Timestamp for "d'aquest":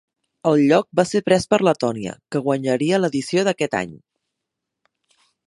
3.49-3.79